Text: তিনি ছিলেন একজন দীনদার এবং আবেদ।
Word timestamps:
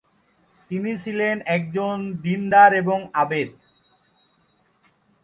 তিনি 0.71 0.91
ছিলেন 0.97 1.35
একজন 1.47 1.95
দীনদার 2.23 2.71
এবং 2.73 2.99
আবেদ। 3.13 3.49